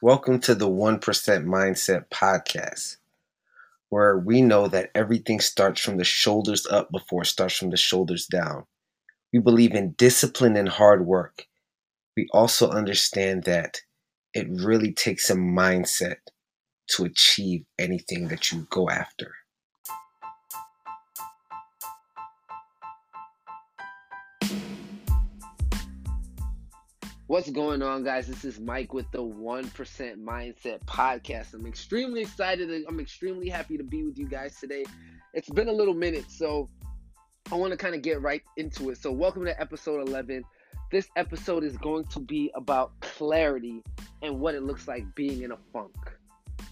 Welcome 0.00 0.38
to 0.42 0.54
the 0.54 0.68
1% 0.68 1.00
Mindset 1.00 2.08
Podcast, 2.08 2.98
where 3.88 4.16
we 4.16 4.42
know 4.42 4.68
that 4.68 4.92
everything 4.94 5.40
starts 5.40 5.80
from 5.80 5.96
the 5.96 6.04
shoulders 6.04 6.68
up 6.68 6.92
before 6.92 7.22
it 7.22 7.26
starts 7.26 7.56
from 7.56 7.70
the 7.70 7.76
shoulders 7.76 8.26
down. 8.26 8.66
We 9.32 9.40
believe 9.40 9.74
in 9.74 9.94
discipline 9.98 10.56
and 10.56 10.68
hard 10.68 11.04
work. 11.04 11.46
We 12.16 12.28
also 12.32 12.70
understand 12.70 13.42
that 13.44 13.80
it 14.34 14.46
really 14.48 14.92
takes 14.92 15.30
a 15.30 15.34
mindset 15.34 16.18
to 16.90 17.04
achieve 17.04 17.64
anything 17.76 18.28
that 18.28 18.52
you 18.52 18.68
go 18.70 18.88
after. 18.88 19.34
What's 27.28 27.50
going 27.50 27.82
on, 27.82 28.04
guys? 28.04 28.26
This 28.26 28.42
is 28.46 28.58
Mike 28.58 28.94
with 28.94 29.04
the 29.10 29.22
1% 29.22 29.70
Mindset 30.24 30.82
Podcast. 30.86 31.52
I'm 31.52 31.66
extremely 31.66 32.22
excited. 32.22 32.70
I'm 32.88 32.98
extremely 33.00 33.50
happy 33.50 33.76
to 33.76 33.84
be 33.84 34.02
with 34.02 34.16
you 34.16 34.26
guys 34.26 34.58
today. 34.58 34.86
It's 35.34 35.50
been 35.50 35.68
a 35.68 35.72
little 35.72 35.92
minute, 35.92 36.30
so 36.30 36.70
I 37.52 37.56
want 37.56 37.72
to 37.72 37.76
kind 37.76 37.94
of 37.94 38.00
get 38.00 38.22
right 38.22 38.40
into 38.56 38.88
it. 38.88 38.96
So, 38.96 39.12
welcome 39.12 39.44
to 39.44 39.60
episode 39.60 40.08
11. 40.08 40.42
This 40.90 41.10
episode 41.16 41.64
is 41.64 41.76
going 41.76 42.06
to 42.06 42.20
be 42.20 42.50
about 42.54 42.98
clarity 43.00 43.82
and 44.22 44.40
what 44.40 44.54
it 44.54 44.62
looks 44.62 44.88
like 44.88 45.04
being 45.14 45.42
in 45.42 45.52
a 45.52 45.58
funk. 45.70 45.94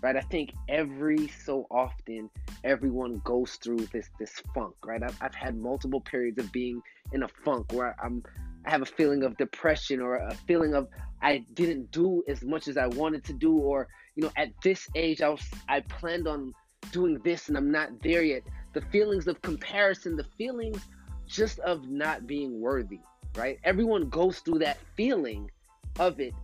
Right? 0.01 0.17
I 0.17 0.23
think 0.23 0.55
every 0.71 1.29
so 1.29 1.67
often 1.71 2.31
everyone 2.65 3.21
goes 3.25 3.57
through 3.57 3.89
this 3.93 4.09
this 4.19 4.43
funk, 4.55 4.75
right? 4.87 5.03
I've, 5.03 5.19
I've 5.21 5.35
had 5.35 5.55
multiple 5.55 6.01
periods 6.01 6.39
of 6.39 6.51
being 6.51 6.81
in 7.13 7.25
a 7.25 7.29
funk 7.45 7.75
where 7.75 7.95
I'm 8.03 8.23
I 8.67 8.71
have 8.71 8.83
a 8.83 8.87
feeling 8.87 9.23
of 9.23 9.37
depression 9.37 10.01
or 10.01 10.17
a 10.17 10.35
feeling 10.47 10.75
of 10.75 10.89
I 11.23 11.45
didn't 11.55 11.93
do 11.93 12.23
as 12.29 12.43
much 12.43 12.69
as 12.69 12.77
I 12.77 12.89
wanted 12.89 13.25
to 13.25 13.33
do, 13.33 13.55
or 13.55 13.89
you 14.17 14.25
know, 14.25 14.33
at 14.37 14.51
this 14.63 14.89
age 14.95 15.23
I 15.23 15.29
was 15.29 15.43
I 15.69 15.81
planned 15.81 16.27
on 16.27 16.53
doing 16.91 17.21
this 17.25 17.49
and 17.49 17.57
I'm 17.57 17.71
not 17.71 18.03
there 18.03 18.23
yet. 18.23 18.43
The 18.73 18.81
feelings 18.81 19.27
of 19.27 19.41
comparison, 19.43 20.17
the 20.17 20.27
feelings 20.37 20.81
just 21.27 21.59
of 21.61 21.89
not 21.89 22.27
being 22.27 22.61
worthy, 22.61 23.01
right? 23.37 23.59
Everyone 23.65 24.09
goes 24.09 24.41
through 24.41 24.59
that 24.61 24.79
feeling 24.97 25.51
of 25.99 26.21
it. 26.21 26.35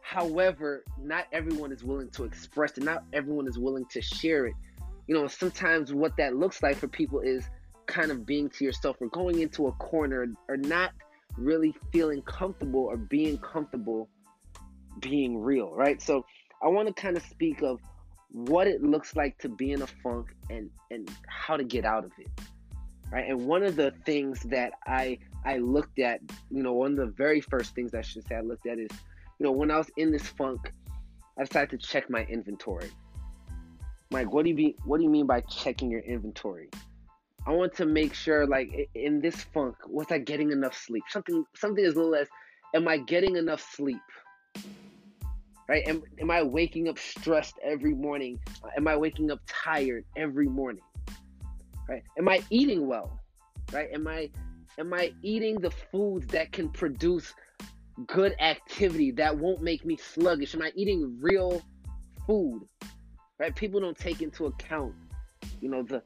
However, 0.00 0.84
not 0.98 1.26
everyone 1.32 1.72
is 1.72 1.84
willing 1.84 2.10
to 2.10 2.24
express 2.24 2.76
it, 2.76 2.84
not 2.84 3.04
everyone 3.12 3.46
is 3.46 3.58
willing 3.58 3.86
to 3.90 4.00
share 4.00 4.46
it. 4.46 4.54
You 5.06 5.14
know, 5.14 5.26
sometimes 5.26 5.92
what 5.92 6.16
that 6.16 6.36
looks 6.36 6.62
like 6.62 6.76
for 6.76 6.88
people 6.88 7.20
is 7.20 7.48
kind 7.86 8.10
of 8.10 8.26
being 8.26 8.48
to 8.50 8.64
yourself 8.64 8.96
or 9.00 9.08
going 9.08 9.40
into 9.40 9.66
a 9.68 9.72
corner 9.72 10.26
or 10.48 10.56
not 10.56 10.92
really 11.36 11.74
feeling 11.92 12.22
comfortable 12.22 12.84
or 12.84 12.96
being 12.96 13.38
comfortable 13.38 14.08
being 15.00 15.40
real, 15.40 15.72
right? 15.72 16.00
So 16.02 16.24
I 16.62 16.68
want 16.68 16.88
to 16.88 16.94
kind 16.94 17.16
of 17.16 17.22
speak 17.24 17.62
of 17.62 17.80
what 18.32 18.66
it 18.66 18.82
looks 18.82 19.16
like 19.16 19.38
to 19.38 19.48
be 19.48 19.72
in 19.72 19.82
a 19.82 19.86
funk 19.86 20.34
and 20.50 20.70
and 20.90 21.10
how 21.26 21.56
to 21.56 21.64
get 21.64 21.84
out 21.84 22.04
of 22.04 22.12
it. 22.18 22.28
Right? 23.10 23.28
And 23.28 23.46
one 23.46 23.64
of 23.64 23.76
the 23.76 23.92
things 24.04 24.42
that 24.44 24.72
I 24.86 25.18
I 25.44 25.58
looked 25.58 25.98
at, 25.98 26.20
you 26.50 26.62
know, 26.62 26.72
one 26.72 26.92
of 26.92 26.96
the 26.96 27.06
very 27.06 27.40
first 27.40 27.74
things 27.74 27.94
I 27.94 28.02
should 28.02 28.26
say 28.26 28.36
I 28.36 28.40
looked 28.40 28.66
at 28.66 28.78
is, 28.78 28.90
you 29.38 29.44
know, 29.46 29.52
when 29.52 29.70
I 29.70 29.78
was 29.78 29.90
in 29.96 30.12
this 30.12 30.26
funk, 30.26 30.72
I 31.38 31.44
decided 31.44 31.80
to 31.80 31.86
check 31.86 32.10
my 32.10 32.24
inventory. 32.24 32.90
Mike, 34.10 34.32
what 34.32 34.44
do 34.44 34.50
you 34.50 34.56
mean 34.56 34.74
what 34.84 34.98
do 34.98 35.04
you 35.04 35.10
mean 35.10 35.26
by 35.26 35.40
checking 35.42 35.90
your 35.90 36.02
inventory? 36.02 36.68
I 37.46 37.52
want 37.52 37.74
to 37.76 37.86
make 37.86 38.14
sure, 38.14 38.46
like 38.46 38.90
in 38.94 39.20
this 39.20 39.42
funk, 39.42 39.76
was 39.86 40.06
I 40.10 40.18
getting 40.18 40.52
enough 40.52 40.76
sleep? 40.76 41.04
Something, 41.08 41.44
something 41.56 41.84
as 41.84 41.96
little 41.96 42.14
as, 42.14 42.28
am 42.74 42.86
I 42.86 42.98
getting 42.98 43.36
enough 43.36 43.66
sleep? 43.74 44.00
Right? 45.68 45.86
Am, 45.86 46.02
am 46.20 46.30
I 46.30 46.42
waking 46.42 46.88
up 46.88 46.98
stressed 46.98 47.54
every 47.64 47.94
morning? 47.94 48.38
Uh, 48.62 48.68
am 48.76 48.88
I 48.88 48.96
waking 48.96 49.30
up 49.30 49.40
tired 49.46 50.04
every 50.16 50.48
morning? 50.48 50.82
Right? 51.88 52.02
Am 52.18 52.28
I 52.28 52.42
eating 52.50 52.86
well? 52.86 53.20
Right? 53.72 53.88
Am 53.94 54.06
I, 54.06 54.30
am 54.78 54.92
I 54.92 55.12
eating 55.22 55.60
the 55.60 55.70
foods 55.70 56.26
that 56.28 56.52
can 56.52 56.68
produce 56.68 57.32
good 58.06 58.34
activity 58.40 59.12
that 59.12 59.36
won't 59.36 59.62
make 59.62 59.84
me 59.86 59.96
sluggish? 59.96 60.54
Am 60.54 60.62
I 60.62 60.72
eating 60.74 61.16
real 61.20 61.62
food? 62.26 62.66
Right? 63.38 63.54
People 63.54 63.80
don't 63.80 63.96
take 63.96 64.20
into 64.20 64.46
account, 64.46 64.92
you 65.60 65.70
know, 65.70 65.82
the 65.82 66.02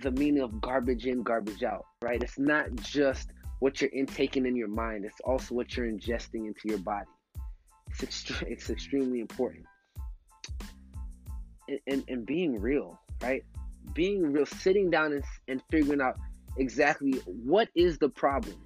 the 0.00 0.10
meaning 0.10 0.42
of 0.42 0.60
garbage 0.60 1.06
in, 1.06 1.22
garbage 1.22 1.62
out, 1.62 1.84
right? 2.02 2.22
It's 2.22 2.38
not 2.38 2.74
just 2.76 3.30
what 3.60 3.80
you're 3.80 3.90
intaking 3.90 4.46
in 4.46 4.56
your 4.56 4.68
mind, 4.68 5.04
it's 5.04 5.20
also 5.24 5.54
what 5.54 5.76
you're 5.76 5.86
ingesting 5.86 6.46
into 6.46 6.62
your 6.64 6.78
body. 6.78 7.06
It's, 8.00 8.30
it's 8.42 8.70
extremely 8.70 9.20
important. 9.20 9.64
And, 11.68 11.80
and, 11.86 12.04
and, 12.08 12.26
being 12.26 12.60
real, 12.60 13.00
right? 13.22 13.42
Being 13.94 14.32
real, 14.32 14.44
sitting 14.44 14.90
down 14.90 15.12
and, 15.12 15.24
and 15.48 15.62
figuring 15.70 16.00
out 16.00 16.18
exactly 16.58 17.12
what 17.26 17.68
is 17.74 17.96
the 17.98 18.08
problem, 18.08 18.56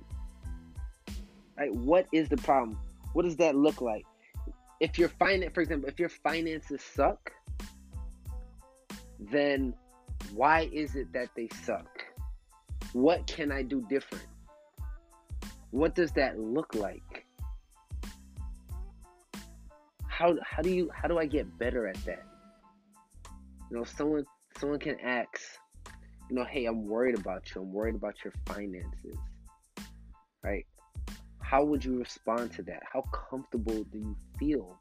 right? 1.57 1.73
What 1.73 2.07
is 2.13 2.29
the 2.29 2.39
problem? 2.39 2.79
What 3.13 3.25
does 3.25 3.37
that 3.37 3.55
look 3.55 3.81
like? 3.81 4.05
If 4.81 4.99
your 4.99 5.11
finance, 5.11 5.53
for 5.55 5.61
example, 5.61 5.89
if 5.89 6.01
your 6.01 6.09
finances 6.09 6.83
suck, 6.83 7.33
then 9.19 9.75
why 10.35 10.69
is 10.73 10.95
it 10.95 11.13
that 11.13 11.29
they 11.35 11.49
suck? 11.65 12.05
What 12.93 13.27
can 13.27 13.53
I 13.53 13.63
do 13.63 13.85
different? 13.89 14.27
What 15.71 15.95
does 15.95 16.13
that 16.13 16.39
look 16.39 16.75
like? 16.75 17.27
How 20.07 20.37
how 20.43 20.63
do 20.63 20.71
you 20.71 20.91
how 20.93 21.09
do 21.09 21.19
I 21.19 21.27
get 21.27 21.59
better 21.59 21.87
at 21.87 22.03
that? 22.07 22.25
You 23.71 23.79
know, 23.79 23.85
someone 23.85 24.25
someone 24.59 24.79
can 24.79 24.99
ask, 25.01 25.41
you 26.29 26.37
know, 26.37 26.45
hey, 26.45 26.65
I'm 26.65 26.87
worried 26.87 27.19
about 27.19 27.55
you. 27.55 27.63
I'm 27.63 27.73
worried 27.73 27.95
about 27.95 28.15
your 28.25 28.33
finances. 28.47 29.19
Right? 30.43 30.67
How 31.41 31.65
would 31.65 31.85
you 31.85 31.99
respond 31.99 32.53
to 32.53 32.63
that? 32.65 32.83
How 32.93 33.03
comfortable 33.31 33.85
do 33.85 33.99
you 33.99 34.17
feel 34.39 34.79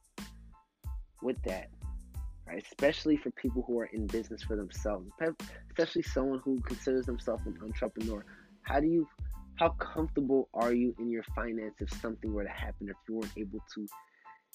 with 1.21 1.41
that? 1.43 1.69
Right? 2.47 2.63
Especially 2.63 3.17
for 3.17 3.29
people 3.31 3.63
who 3.67 3.79
are 3.79 3.89
in 3.93 4.07
business 4.07 4.43
for 4.43 4.55
themselves, 4.55 5.09
especially 5.69 6.01
someone 6.01 6.39
who 6.43 6.59
considers 6.61 7.05
themselves 7.05 7.45
an 7.45 7.57
entrepreneur. 7.61 8.23
How 8.61 8.79
do 8.79 8.87
you, 8.87 9.07
how 9.55 9.69
comfortable 9.69 10.49
are 10.53 10.73
you 10.73 10.95
in 10.99 11.09
your 11.09 11.23
finance 11.35 11.75
if 11.79 11.89
something 12.01 12.33
were 12.33 12.43
to 12.43 12.49
happen, 12.49 12.89
if 12.89 12.95
you 13.07 13.15
weren't 13.15 13.37
able 13.37 13.59
to, 13.75 13.87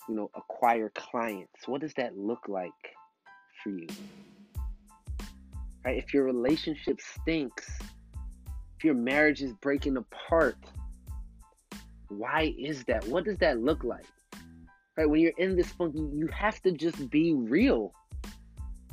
you 0.08 0.14
know, 0.14 0.30
acquire 0.34 0.90
clients? 0.94 1.66
What 1.66 1.82
does 1.82 1.94
that 1.94 2.16
look 2.16 2.48
like 2.48 2.72
for 3.62 3.70
you? 3.70 3.88
Right? 5.84 5.98
If 5.98 6.14
your 6.14 6.24
relationship 6.24 7.00
stinks, 7.00 7.68
if 8.78 8.84
your 8.84 8.94
marriage 8.94 9.42
is 9.42 9.52
breaking 9.54 9.96
apart, 9.96 10.56
why 12.08 12.54
is 12.58 12.84
that? 12.84 13.06
What 13.06 13.24
does 13.24 13.38
that 13.38 13.60
look 13.60 13.84
like? 13.84 14.06
Right? 14.96 15.08
When 15.08 15.20
you're 15.20 15.32
in 15.38 15.56
this 15.56 15.68
funk, 15.68 15.94
you 15.94 16.28
have 16.32 16.60
to 16.62 16.72
just 16.72 17.10
be 17.10 17.34
real. 17.34 17.92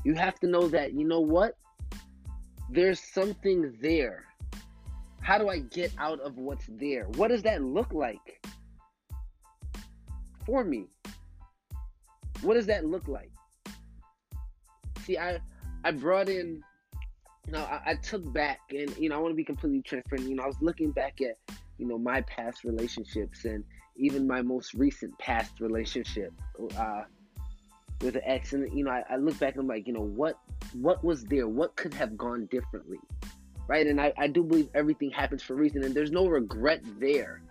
You 0.04 0.14
have 0.14 0.40
to 0.40 0.48
know 0.48 0.68
that, 0.70 0.94
you 0.94 1.06
know 1.06 1.20
what? 1.20 1.56
There's 2.70 3.00
something 3.00 3.74
there. 3.82 4.26
How 5.22 5.38
do 5.38 5.50
I 5.50 5.60
get 5.60 5.94
out 5.98 6.20
of 6.22 6.38
what's 6.38 6.66
there? 6.68 7.06
What 7.16 7.28
does 7.28 7.44
that 7.44 7.62
look 7.62 7.94
like 7.94 8.42
for 10.46 10.64
me? 10.64 10.86
What 12.42 12.54
does 12.54 12.68
that 12.68 12.86
look 12.86 13.08
like? 13.08 13.32
See, 15.04 15.18
I 15.18 15.40
I 15.84 15.92
brought 15.92 16.30
in, 16.30 16.64
you 17.46 17.54
know, 17.54 17.60
I, 17.60 17.82
I 17.88 17.96
took 17.96 18.32
back, 18.34 18.60
and 18.72 18.96
you 18.98 19.10
know, 19.10 19.16
I 19.16 19.20
want 19.20 19.32
to 19.32 19.36
be 19.36 19.44
completely 19.44 19.82
transparent. 19.82 20.30
You 20.30 20.36
know, 20.36 20.44
I 20.44 20.48
was 20.48 20.62
looking 20.62 20.92
back 20.92 21.20
at, 21.22 21.36
you 21.78 21.86
know, 21.86 21.98
my 21.98 22.22
past 22.22 22.64
relationships, 22.64 23.46
and 23.46 23.64
even 24.00 24.28
my 24.28 24.42
most 24.42 24.74
recent 24.74 25.18
past 25.20 25.60
relationship 25.60 26.34
uh, 26.78 27.04
with 28.02 28.16
an 28.16 28.22
ex, 28.26 28.54
and 28.54 28.72
you 28.76 28.86
know, 28.86 28.92
I, 28.92 29.04
I 29.10 29.16
look 29.18 29.38
back 29.40 29.54
and 29.54 29.62
I'm 29.62 29.68
like, 29.68 29.88
you 29.88 29.94
know, 29.94 30.02
what 30.02 30.40
what 30.74 31.04
was 31.04 31.26
there? 31.26 31.48
What 31.48 31.76
could 31.76 31.94
have 31.94 32.18
gone 32.18 32.48
differently, 32.48 33.00
right? 33.68 33.86
And 33.86 34.00
I, 34.00 34.14
I 34.18 34.28
do 34.28 34.44
believe 34.44 34.70
everything 34.74 35.12
happens 35.12 35.44
for 35.44 35.54
a 35.54 35.58
reason, 35.58 35.84
and 35.84 35.94
there's 35.94 36.12
no 36.12 36.28
regret 36.28 36.82
there. 37.00 37.42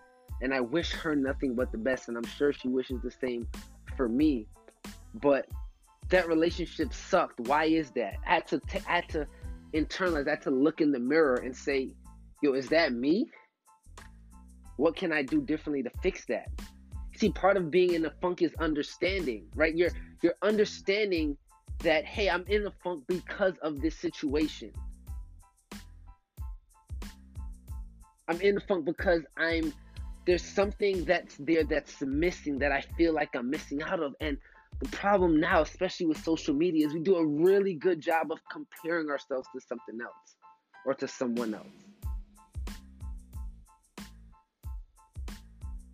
And 0.40 0.54
I 0.54 0.60
wish 0.60 0.92
her 0.92 1.16
nothing 1.16 1.54
but 1.54 1.72
the 1.72 1.78
best, 1.78 2.08
and 2.08 2.16
I'm 2.16 2.24
sure 2.24 2.52
she 2.52 2.68
wishes 2.68 3.00
the 3.02 3.10
same 3.10 3.48
for 3.96 4.08
me. 4.08 4.46
But 5.14 5.46
that 6.10 6.28
relationship 6.28 6.94
sucked. 6.94 7.40
Why 7.40 7.64
is 7.64 7.90
that? 7.92 8.14
I 8.26 8.34
had 8.34 8.46
to 8.48 8.60
t- 8.60 8.80
I 8.88 8.96
had 8.96 9.08
to 9.10 9.26
internalize. 9.74 10.26
I 10.26 10.30
had 10.30 10.42
to 10.42 10.50
look 10.50 10.80
in 10.80 10.92
the 10.92 11.00
mirror 11.00 11.36
and 11.36 11.54
say, 11.54 11.90
"Yo, 12.40 12.52
is 12.54 12.68
that 12.68 12.92
me?" 12.92 13.28
What 14.78 14.94
can 14.94 15.12
I 15.12 15.22
do 15.22 15.40
differently 15.42 15.82
to 15.82 15.90
fix 16.02 16.24
that? 16.26 16.48
See, 17.16 17.30
part 17.30 17.56
of 17.56 17.68
being 17.68 17.94
in 17.94 18.02
the 18.02 18.12
funk 18.22 18.42
is 18.42 18.54
understanding, 18.60 19.48
right? 19.56 19.74
You're 19.74 19.90
you're 20.22 20.36
understanding 20.40 21.36
that 21.80 22.04
hey, 22.04 22.30
I'm 22.30 22.44
in 22.46 22.62
the 22.62 22.72
funk 22.84 23.02
because 23.08 23.54
of 23.60 23.80
this 23.80 23.96
situation. 23.96 24.72
I'm 28.28 28.40
in 28.40 28.54
the 28.54 28.60
funk 28.60 28.84
because 28.84 29.22
I'm 29.36 29.74
there's 30.26 30.44
something 30.44 31.04
that's 31.04 31.34
there 31.38 31.64
that's 31.64 32.00
missing 32.02 32.58
that 32.60 32.70
I 32.70 32.82
feel 32.96 33.12
like 33.12 33.34
I'm 33.34 33.50
missing 33.50 33.82
out 33.82 34.00
of 34.00 34.14
and 34.20 34.38
the 34.80 34.88
problem 34.90 35.40
now, 35.40 35.62
especially 35.62 36.06
with 36.06 36.22
social 36.22 36.54
media, 36.54 36.86
is 36.86 36.94
we 36.94 37.00
do 37.00 37.16
a 37.16 37.26
really 37.26 37.74
good 37.74 38.00
job 38.00 38.30
of 38.30 38.38
comparing 38.48 39.10
ourselves 39.10 39.48
to 39.52 39.60
something 39.60 39.98
else 40.00 40.36
or 40.86 40.94
to 40.94 41.08
someone 41.08 41.52
else. 41.52 41.87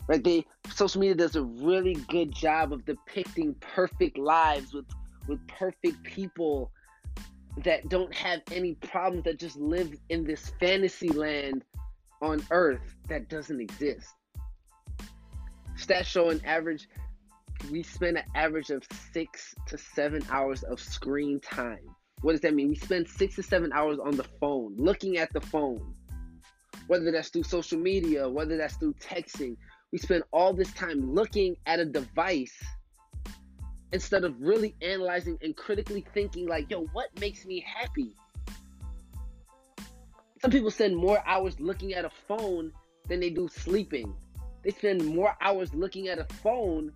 Right? 0.06 0.22
They 0.22 0.46
social 0.72 1.00
media 1.00 1.14
does 1.14 1.36
a 1.36 1.42
really 1.42 1.94
good 2.08 2.34
job 2.34 2.72
of 2.72 2.84
depicting 2.84 3.54
perfect 3.60 4.18
lives 4.18 4.72
with 4.74 4.86
with 5.26 5.46
perfect 5.48 6.02
people 6.04 6.70
that 7.64 7.88
don't 7.88 8.14
have 8.14 8.40
any 8.52 8.74
problems 8.74 9.24
that 9.24 9.38
just 9.38 9.56
live 9.56 9.94
in 10.10 10.24
this 10.24 10.52
fantasy 10.60 11.08
land 11.08 11.64
on 12.20 12.44
earth 12.50 12.96
that 13.08 13.28
doesn't 13.28 13.60
exist. 13.60 14.08
Stats 15.78 16.04
show 16.04 16.30
an 16.30 16.40
average 16.44 16.88
we 17.70 17.82
spend 17.82 18.18
an 18.18 18.24
average 18.34 18.70
of 18.70 18.82
six 19.12 19.54
to 19.66 19.78
seven 19.78 20.24
hours 20.30 20.62
of 20.64 20.80
screen 20.80 21.40
time. 21.40 21.80
What 22.20 22.32
does 22.32 22.40
that 22.42 22.54
mean? 22.54 22.68
We 22.68 22.76
spend 22.76 23.08
six 23.08 23.36
to 23.36 23.42
seven 23.42 23.72
hours 23.72 23.98
on 23.98 24.16
the 24.16 24.24
phone, 24.40 24.74
looking 24.78 25.18
at 25.18 25.32
the 25.32 25.40
phone, 25.40 25.94
whether 26.86 27.10
that's 27.10 27.28
through 27.28 27.44
social 27.44 27.78
media, 27.78 28.28
whether 28.28 28.56
that's 28.56 28.76
through 28.76 28.94
texting. 28.94 29.56
We 29.94 29.98
spend 29.98 30.24
all 30.32 30.52
this 30.52 30.72
time 30.72 31.14
looking 31.14 31.56
at 31.66 31.78
a 31.78 31.84
device 31.84 32.60
instead 33.92 34.24
of 34.24 34.34
really 34.42 34.74
analyzing 34.82 35.38
and 35.40 35.56
critically 35.56 36.04
thinking, 36.12 36.48
like, 36.48 36.68
yo, 36.68 36.86
what 36.86 37.16
makes 37.20 37.46
me 37.46 37.64
happy? 37.64 38.16
Some 40.42 40.50
people 40.50 40.72
spend 40.72 40.96
more 40.96 41.22
hours 41.24 41.60
looking 41.60 41.94
at 41.94 42.04
a 42.04 42.10
phone 42.10 42.72
than 43.06 43.20
they 43.20 43.30
do 43.30 43.46
sleeping. 43.46 44.12
They 44.64 44.72
spend 44.72 45.06
more 45.06 45.36
hours 45.40 45.72
looking 45.72 46.08
at 46.08 46.18
a 46.18 46.24
phone 46.42 46.90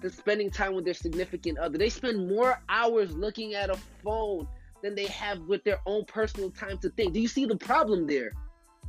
than 0.00 0.10
spending 0.10 0.50
time 0.50 0.74
with 0.74 0.86
their 0.86 0.94
significant 0.94 1.58
other. 1.58 1.76
They 1.76 1.90
spend 1.90 2.30
more 2.30 2.58
hours 2.70 3.14
looking 3.14 3.52
at 3.52 3.68
a 3.68 3.76
phone 4.02 4.48
than 4.82 4.94
they 4.94 5.08
have 5.08 5.40
with 5.40 5.64
their 5.64 5.80
own 5.84 6.06
personal 6.06 6.50
time 6.50 6.78
to 6.78 6.88
think. 6.88 7.12
Do 7.12 7.20
you 7.20 7.28
see 7.28 7.44
the 7.44 7.58
problem 7.58 8.06
there? 8.06 8.30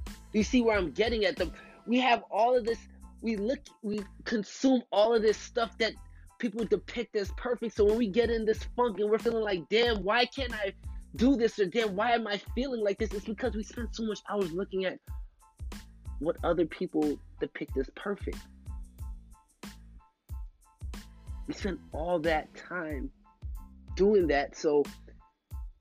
Do 0.05 0.37
you 0.37 0.45
see 0.45 0.61
where 0.61 0.77
I'm 0.77 0.91
getting 0.91 1.25
at? 1.25 1.35
The 1.35 1.51
we 1.85 1.99
have 1.99 2.23
all 2.31 2.55
of 2.55 2.65
this. 2.65 2.79
We 3.21 3.35
look, 3.35 3.59
we 3.81 4.01
consume 4.25 4.83
all 4.91 5.13
of 5.13 5.21
this 5.21 5.37
stuff 5.37 5.77
that 5.79 5.93
people 6.39 6.65
depict 6.65 7.15
as 7.15 7.31
perfect. 7.37 7.75
So 7.75 7.85
when 7.85 7.97
we 7.97 8.07
get 8.07 8.29
in 8.29 8.45
this 8.45 8.63
funk 8.75 8.99
and 8.99 9.09
we're 9.09 9.19
feeling 9.19 9.43
like, 9.43 9.67
damn, 9.69 10.03
why 10.03 10.25
can't 10.25 10.53
I 10.53 10.73
do 11.15 11.35
this? 11.35 11.59
Or 11.59 11.65
damn, 11.65 11.95
why 11.95 12.11
am 12.11 12.27
I 12.27 12.39
feeling 12.55 12.83
like 12.83 12.97
this? 12.99 13.13
It's 13.13 13.25
because 13.25 13.55
we 13.55 13.63
spend 13.63 13.89
so 13.91 14.03
much 14.03 14.19
hours 14.29 14.51
looking 14.51 14.85
at 14.85 14.99
what 16.19 16.37
other 16.43 16.65
people 16.65 17.19
depict 17.39 17.77
as 17.77 17.89
perfect. 17.95 18.37
We 21.47 21.53
spend 21.53 21.79
all 21.93 22.19
that 22.19 22.53
time 22.55 23.09
doing 23.95 24.27
that. 24.27 24.57
So, 24.57 24.83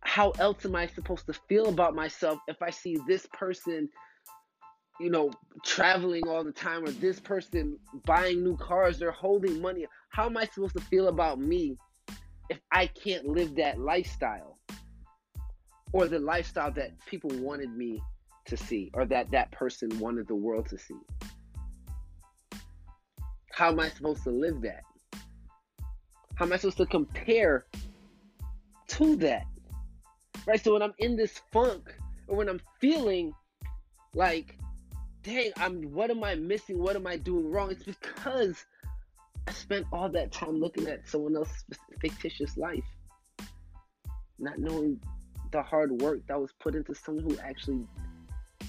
how 0.00 0.31
else 0.38 0.65
am 0.65 0.77
I 0.77 0.87
supposed 0.87 1.27
to 1.27 1.33
feel 1.49 1.69
about 1.69 1.94
myself 1.94 2.38
if 2.47 2.62
I 2.62 2.71
see 2.71 2.97
this 3.09 3.27
person, 3.33 3.88
you 5.01 5.11
know, 5.11 5.31
traveling 5.63 6.27
all 6.29 6.45
the 6.45 6.53
time 6.53 6.85
or 6.85 6.91
this 6.91 7.21
person 7.21 7.79
buying 8.05 8.43
new 8.43 8.57
cars 8.57 9.03
or 9.03 9.11
holding 9.11 9.61
money? 9.61 9.87
How 10.11 10.27
am 10.27 10.37
I 10.37 10.47
supposed 10.47 10.77
to 10.77 10.83
feel 10.83 11.09
about 11.09 11.39
me 11.39 11.77
if 12.49 12.59
I 12.73 12.87
can't 12.87 13.27
live 13.27 13.57
that 13.57 13.79
lifestyle 13.79 14.59
or 15.93 16.07
the 16.09 16.19
lifestyle 16.19 16.71
that 16.73 16.93
people 17.07 17.31
wanted 17.35 17.77
me 17.77 18.03
to 18.47 18.57
see 18.57 18.91
or 18.95 19.05
that 19.07 19.31
that 19.33 19.51
person 19.53 19.99
wanted 19.99 20.29
the 20.29 20.35
world 20.35 20.69
to 20.71 20.79
see? 20.79 20.97
How 23.53 23.71
am 23.71 23.81
I 23.81 23.89
supposed 23.89 24.23
to 24.25 24.31
live 24.31 24.61
that? 24.63 24.83
How 26.35 26.45
am 26.45 26.53
I 26.53 26.57
supposed 26.57 26.77
to 26.77 26.87
compare 26.87 27.65
to 28.89 29.17
that? 29.17 29.47
Right? 30.47 30.63
So 30.63 30.75
when 30.75 30.83
I'm 30.83 30.93
in 30.99 31.17
this 31.17 31.41
funk 31.53 31.95
or 32.29 32.37
when 32.37 32.49
I'm 32.49 32.61
feeling 32.81 33.33
like, 34.15 34.59
dang, 35.26 35.50
I'm 35.56 35.82
what 35.93 36.11
am 36.11 36.23
I 36.23 36.37
missing? 36.37 36.78
What 36.78 36.96
am 36.96 37.06
I 37.06 37.17
doing 37.17 37.50
wrong? 37.50 37.73
It's 37.73 37.82
because 37.82 38.64
I 39.46 39.52
spent 39.52 39.87
all 39.93 40.08
that 40.11 40.32
time 40.32 40.61
looking 40.61 40.87
at 40.87 41.06
someone 41.08 41.37
else's 41.37 41.64
fictitious 42.00 42.56
life. 42.56 42.84
Not 44.38 44.58
knowing 44.58 45.00
the 45.50 45.62
hard 45.62 46.00
work 46.00 46.20
that 46.28 46.40
was 46.40 46.52
put 46.61 46.75
into 46.75 46.94
someone 46.94 47.25
who 47.25 47.37
actually, 47.38 47.87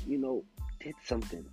you 0.07 0.17
know, 0.17 0.43
did 0.79 0.95
something. 1.05 1.45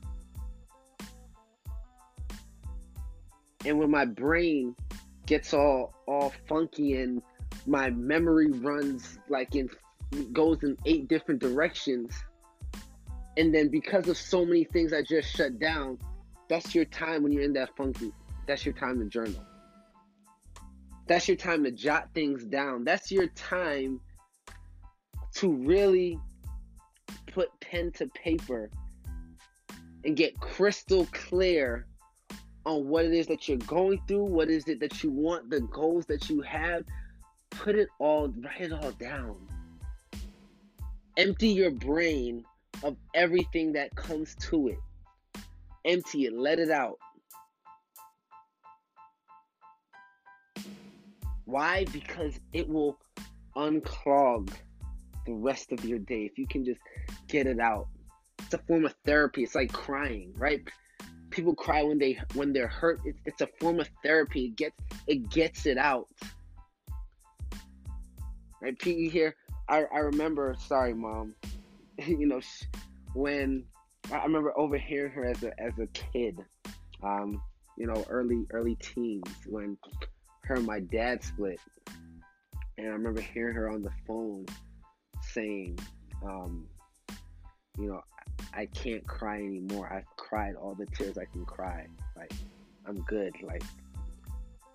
And 3.66 3.78
when 3.78 3.90
my 3.90 4.06
brain 4.06 4.74
gets 5.26 5.52
all 5.52 5.94
all 6.06 6.32
funky 6.48 6.96
and 6.96 7.22
my 7.66 7.90
memory 7.90 8.50
runs 8.50 9.18
like 9.28 9.54
in 9.54 9.68
goes 10.32 10.62
in 10.62 10.76
eight 10.86 11.08
different 11.08 11.40
directions 11.40 12.12
and 13.36 13.54
then 13.54 13.68
because 13.68 14.08
of 14.08 14.16
so 14.16 14.44
many 14.44 14.64
things 14.64 14.92
i 14.92 15.02
just 15.02 15.34
shut 15.34 15.58
down 15.58 15.98
that's 16.48 16.74
your 16.74 16.84
time 16.86 17.22
when 17.22 17.32
you're 17.32 17.42
in 17.42 17.52
that 17.52 17.74
funky 17.76 18.12
that's 18.46 18.64
your 18.64 18.74
time 18.74 18.98
to 18.98 19.06
journal 19.06 19.44
that's 21.06 21.28
your 21.28 21.36
time 21.36 21.64
to 21.64 21.70
jot 21.70 22.08
things 22.14 22.44
down 22.44 22.84
that's 22.84 23.10
your 23.10 23.26
time 23.28 24.00
to 25.34 25.52
really 25.52 26.18
put 27.26 27.48
pen 27.60 27.90
to 27.90 28.06
paper 28.08 28.70
and 30.04 30.16
get 30.16 30.38
crystal 30.38 31.06
clear 31.12 31.86
on 32.66 32.88
what 32.88 33.04
it 33.04 33.12
is 33.12 33.26
that 33.26 33.48
you're 33.48 33.58
going 33.58 34.00
through, 34.06 34.24
what 34.24 34.48
is 34.48 34.68
it 34.68 34.80
that 34.80 35.02
you 35.02 35.10
want, 35.10 35.50
the 35.50 35.60
goals 35.60 36.06
that 36.06 36.30
you 36.30 36.40
have. 36.42 36.84
Put 37.50 37.76
it 37.76 37.88
all, 37.98 38.28
write 38.28 38.60
it 38.60 38.72
all 38.72 38.90
down. 38.92 39.36
Empty 41.16 41.48
your 41.48 41.70
brain 41.70 42.44
of 42.82 42.96
everything 43.14 43.72
that 43.72 43.94
comes 43.94 44.34
to 44.50 44.68
it. 44.68 44.78
Empty 45.84 46.26
it, 46.26 46.32
let 46.34 46.58
it 46.58 46.70
out. 46.70 46.98
Why? 51.44 51.84
Because 51.92 52.40
it 52.52 52.68
will 52.68 52.98
unclog 53.54 54.50
the 55.26 55.34
rest 55.34 55.72
of 55.72 55.84
your 55.84 55.98
day. 55.98 56.24
If 56.24 56.38
you 56.38 56.46
can 56.46 56.64
just 56.64 56.80
get 57.28 57.46
it 57.46 57.60
out, 57.60 57.88
it's 58.38 58.54
a 58.54 58.58
form 58.58 58.86
of 58.86 58.94
therapy. 59.04 59.42
It's 59.42 59.54
like 59.54 59.72
crying, 59.72 60.32
right? 60.36 60.60
people 61.34 61.54
cry 61.54 61.82
when 61.82 61.98
they 61.98 62.18
when 62.34 62.52
they're 62.52 62.68
hurt. 62.68 63.00
It's, 63.04 63.18
it's 63.26 63.40
a 63.40 63.48
form 63.60 63.80
of 63.80 63.88
therapy. 64.02 64.46
It 64.46 64.56
gets 64.56 64.76
it 65.06 65.28
gets 65.28 65.66
it 65.66 65.76
out. 65.76 66.08
Right, 68.62 68.78
Pete 68.78 69.12
here. 69.12 69.36
I 69.68 69.84
I 69.92 69.98
remember. 69.98 70.54
Sorry, 70.66 70.94
mom. 70.94 71.34
you 72.06 72.26
know, 72.26 72.40
when 73.14 73.64
I 74.12 74.22
remember 74.24 74.56
overhearing 74.58 75.12
her 75.12 75.24
as 75.24 75.42
a 75.42 75.58
as 75.60 75.78
a 75.78 75.86
kid. 75.88 76.38
Um, 77.02 77.42
you 77.76 77.86
know, 77.86 78.04
early 78.08 78.46
early 78.50 78.76
teens 78.76 79.28
when 79.46 79.76
her 80.44 80.56
and 80.56 80.66
my 80.66 80.80
dad 80.80 81.22
split, 81.24 81.58
and 82.78 82.86
I 82.86 82.90
remember 82.90 83.20
hearing 83.20 83.54
her 83.54 83.70
on 83.70 83.82
the 83.82 83.90
phone 84.06 84.46
saying, 85.22 85.78
um, 86.24 86.66
you 87.78 87.88
know, 87.88 88.00
I 88.52 88.66
can't 88.66 89.06
cry 89.06 89.38
anymore. 89.38 89.92
I've 89.92 90.16
cried 90.16 90.54
all 90.54 90.74
the 90.74 90.86
tears 90.86 91.18
I 91.18 91.24
can 91.24 91.44
cry. 91.44 91.86
Like 92.16 92.32
I'm 92.86 93.00
good. 93.02 93.34
Like 93.42 93.62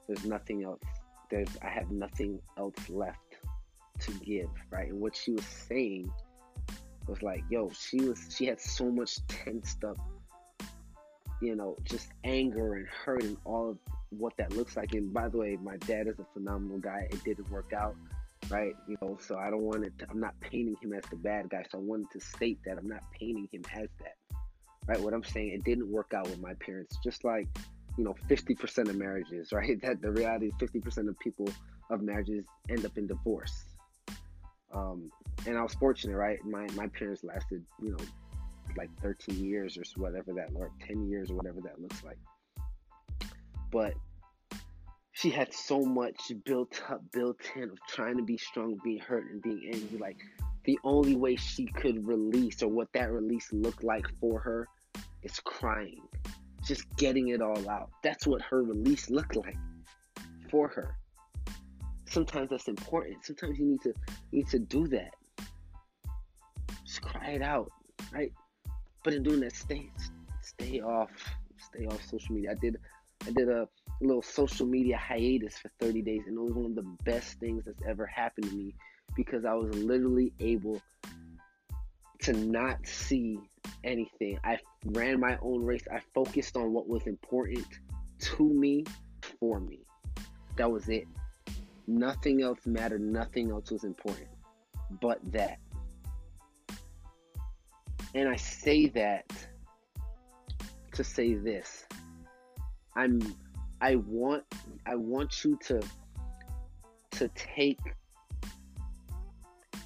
there's 0.08 0.26
nothing 0.26 0.64
else. 0.64 0.82
There's 1.30 1.50
I 1.62 1.70
have 1.70 1.92
nothing 1.92 2.40
else 2.58 2.90
left 2.90 3.38
to 4.00 4.12
give, 4.26 4.50
right? 4.72 4.90
And 4.90 5.00
what 5.00 5.16
she 5.16 5.32
was 5.32 5.46
saying 5.46 6.12
was 7.10 7.22
like, 7.22 7.44
yo, 7.50 7.70
she 7.70 8.02
was 8.02 8.20
she 8.36 8.46
had 8.46 8.60
so 8.60 8.86
much 8.86 9.26
tensed 9.28 9.84
up, 9.84 9.98
you 11.42 11.56
know, 11.56 11.76
just 11.84 12.10
anger 12.24 12.76
and 12.76 12.88
hurt 12.88 13.24
and 13.24 13.38
all 13.46 13.72
of 13.72 13.78
what 14.10 14.36
that 14.38 14.56
looks 14.56 14.78
like. 14.78 14.94
And 14.94 15.14
by 15.14 15.30
the 15.30 15.38
way, 15.38 15.58
my 15.62 15.78
dad 15.78 16.08
is 16.08 16.20
a 16.20 16.26
phenomenal 16.34 16.80
guy. 16.80 17.08
It 17.12 17.24
didn't 17.24 17.50
work 17.50 17.74
out 17.74 17.96
right? 18.50 18.76
You 18.88 18.98
know, 19.02 19.18
so 19.22 19.38
I 19.38 19.50
don't 19.50 19.62
want 19.62 19.86
it. 19.86 19.98
To, 20.00 20.08
I'm 20.10 20.20
not 20.20 20.40
painting 20.40 20.76
him 20.82 20.94
as 20.94 21.04
the 21.10 21.16
bad 21.16 21.50
guy. 21.50 21.64
So 21.70 21.78
I 21.78 21.82
wanted 21.82 22.08
to 22.12 22.20
state 22.20 22.60
that 22.66 22.78
I'm 22.78 22.88
not 22.88 23.02
painting 23.12 23.48
him 23.52 23.62
as 23.74 23.88
that, 24.00 24.16
right? 24.88 25.00
What 25.00 25.14
I'm 25.14 25.24
saying, 25.24 25.50
it 25.50 25.64
didn't 25.64 25.90
work 25.90 26.14
out 26.16 26.28
with 26.28 26.40
my 26.40 26.54
parents. 26.56 26.98
Just 27.04 27.24
like, 27.24 27.48
you 27.98 28.04
know, 28.04 28.16
50% 28.30 28.90
of 28.90 28.96
marriages, 28.96 29.52
right? 29.52 29.82
That 29.82 30.02
the 30.02 30.12
reality 30.12 30.48
is 30.48 30.54
50% 30.56 31.10
of 31.10 31.20
people 31.20 31.48
of 31.90 32.02
marriages 32.02 32.46
end 32.70 32.86
up 32.86 32.98
in 32.98 33.08
divorce. 33.08 33.64
Um, 34.74 35.12
and 35.48 35.58
I 35.58 35.64
was 35.64 35.74
fortunate, 35.74 36.16
right? 36.16 36.40
My 36.46 36.68
my 36.76 36.88
parents 36.88 37.24
lasted, 37.24 37.64
you 37.82 37.92
know, 37.92 37.98
like 38.78 38.90
13 39.02 39.44
years 39.44 39.78
or 39.78 39.84
whatever 40.00 40.34
that, 40.34 40.50
or 40.56 40.72
10 40.88 41.10
years 41.10 41.32
or 41.32 41.36
whatever 41.36 41.62
that 41.62 41.82
looks 41.82 42.04
like. 42.04 42.18
But 43.72 43.94
she 45.12 45.30
had 45.30 45.54
so 45.54 45.82
much 45.82 46.32
built 46.46 46.82
up, 46.90 47.02
built 47.12 47.38
in 47.56 47.64
of 47.64 47.80
trying 47.88 48.18
to 48.18 48.24
be 48.24 48.38
strong, 48.38 48.80
being 48.84 49.00
hurt, 49.00 49.30
and 49.32 49.42
being 49.42 49.70
angry. 49.74 49.98
Like 49.98 50.18
the 50.66 50.80
only 50.84 51.16
way 51.16 51.36
she 51.36 51.66
could 51.66 52.08
release 52.08 52.62
or 52.62 52.70
what 52.70 52.88
that 52.94 53.12
release 53.12 53.52
looked 53.52 53.84
like 53.84 54.06
for 54.20 54.40
her 54.40 54.68
is 55.24 55.40
crying, 55.40 56.02
just 56.64 56.86
getting 56.96 57.30
it 57.30 57.42
all 57.42 57.70
out. 57.70 57.90
That's 58.04 58.26
what 58.26 58.42
her 58.44 58.64
release 58.64 59.10
looked 59.10 59.36
like 59.36 59.58
for 60.50 60.68
her. 60.70 60.99
Sometimes 62.10 62.50
that's 62.50 62.68
important. 62.68 63.26
Sometimes 63.26 63.58
you 63.60 63.66
need 63.66 63.82
to 63.82 63.94
you 64.32 64.40
need 64.40 64.50
to 64.50 64.60
do 64.60 64.88
that. 64.88 65.14
Just 66.86 67.02
cry 67.02 67.32
it 67.32 67.42
out, 67.42 67.72
right? 68.12 68.32
But 69.04 69.14
in 69.14 69.24
doing 69.24 69.40
that, 69.42 69.56
stay 69.56 69.90
stay 70.42 70.82
off 70.82 71.12
stay 71.58 71.86
off 71.86 72.04
social 72.06 72.36
media. 72.36 72.52
I 72.52 72.56
did 72.56 72.78
I 73.28 73.32
did 73.32 73.50
a 73.50 73.68
little 74.02 74.22
social 74.22 74.66
media 74.66 74.98
hiatus 74.98 75.58
for 75.58 75.70
30 75.80 76.02
days, 76.02 76.22
and 76.28 76.38
it 76.38 76.42
was 76.42 76.54
one 76.54 76.66
of 76.66 76.76
the 76.76 76.88
best 77.04 77.40
things 77.40 77.64
that's 77.66 77.82
ever 77.86 78.06
happened 78.06 78.50
to 78.50 78.56
me 78.56 78.74
because 79.16 79.46
I 79.46 79.54
was 79.54 79.76
literally 79.76 80.32
able 80.40 80.82
to 82.22 82.34
not 82.34 82.86
see 82.86 83.40
anything. 83.84 84.40
I 84.44 84.58
ran 84.86 85.20
my 85.20 85.38
own 85.42 85.64
race. 85.64 85.84
I 85.92 86.00
focused 86.14 86.56
on 86.56 86.72
what 86.74 86.88
was 86.88 87.08
important 87.08 87.66
to 88.20 88.54
me, 88.54 88.86
for 89.40 89.60
me. 89.60 89.80
That 90.58 90.72
was 90.72 90.88
it. 90.90 91.08
Nothing 91.90 92.44
else 92.44 92.60
mattered. 92.68 93.02
Nothing 93.02 93.50
else 93.50 93.72
was 93.72 93.84
important 93.84 94.28
but 95.02 95.20
that. 95.32 95.60
And 98.14 98.30
I 98.30 98.36
say 98.36 98.88
that 98.90 99.26
to 100.94 101.04
say 101.04 101.34
this. 101.34 101.86
I'm 102.96 103.36
I 103.82 103.96
want 103.96 104.44
I 104.86 104.96
want 104.96 105.44
you 105.44 105.58
to 105.68 105.82
to 107.12 107.28
take 107.30 107.80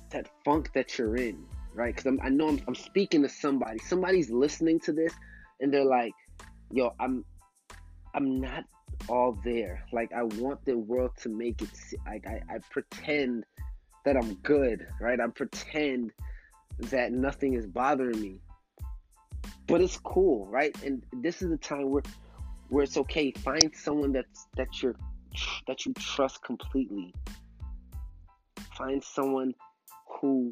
that 0.10 0.30
funk 0.44 0.72
that 0.74 0.98
you're 0.98 1.16
in, 1.16 1.46
right? 1.74 1.96
Because 1.96 2.20
I 2.22 2.30
know 2.30 2.50
I'm, 2.50 2.62
I'm 2.68 2.76
speaking 2.76 3.22
to 3.24 3.30
somebody. 3.30 3.80
Somebody's 3.80 4.30
listening 4.30 4.80
to 4.82 4.92
this, 4.94 5.14
and 5.60 5.74
they're 5.74 5.86
like, 5.86 6.14
"Yo, 6.72 6.92
I'm 7.00 7.26
I'm 8.14 8.40
not 8.40 8.66
all 9.10 9.38
there. 9.44 9.84
Like 9.92 10.12
I 10.14 10.24
want 10.24 10.64
the 10.66 10.78
world 10.78 11.12
to 11.22 11.30
make 11.30 11.62
it. 11.62 11.70
Like 12.06 12.26
I, 12.28 12.42
I 12.50 12.58
pretend 12.70 13.46
that 14.06 14.18
I'm 14.18 14.36
good, 14.36 14.88
right? 15.00 15.20
I 15.20 15.28
pretend 15.28 16.12
that 16.80 17.12
nothing 17.12 17.54
is 17.54 17.66
bothering 17.66 18.20
me, 18.20 18.40
but 19.68 19.82
it's 19.82 19.98
cool, 19.98 20.48
right? 20.48 20.76
And 20.84 21.04
this 21.14 21.42
is 21.42 21.50
the 21.50 21.58
time 21.58 21.90
where 21.90 22.04
where 22.70 22.84
it's 22.84 22.98
okay. 22.98 23.32
Find 23.32 23.72
someone 23.76 24.12
that's 24.12 24.48
that 24.56 24.82
you're 24.82 24.96
that 25.68 25.86
you 25.86 25.94
trust 25.94 26.44
completely. 26.44 27.14
Find 28.78 29.04
someone 29.04 29.54
who 30.20 30.52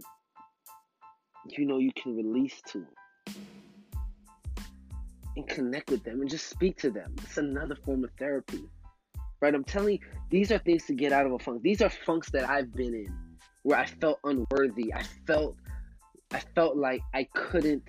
you 1.45 1.65
know 1.65 1.79
you 1.79 1.91
can 1.93 2.15
release 2.15 2.61
to 2.67 2.85
and 5.35 5.47
connect 5.47 5.89
with 5.89 6.03
them 6.03 6.21
and 6.21 6.29
just 6.29 6.47
speak 6.49 6.77
to 6.79 6.89
them. 6.89 7.15
It's 7.23 7.37
another 7.37 7.75
form 7.75 8.03
of 8.03 8.11
therapy. 8.17 8.63
Right? 9.41 9.55
I'm 9.55 9.63
telling 9.63 9.93
you, 9.93 9.99
these 10.29 10.51
are 10.51 10.59
things 10.59 10.85
to 10.85 10.93
get 10.93 11.11
out 11.11 11.25
of 11.25 11.31
a 11.31 11.39
funk. 11.39 11.63
These 11.63 11.81
are 11.81 11.89
funks 11.89 12.29
that 12.31 12.47
I've 12.47 12.73
been 12.73 12.93
in 12.93 13.13
where 13.63 13.77
I 13.77 13.85
felt 13.85 14.19
unworthy. 14.23 14.93
I 14.93 15.03
felt 15.25 15.55
I 16.33 16.39
felt 16.55 16.77
like 16.77 17.01
I 17.13 17.27
couldn't 17.33 17.83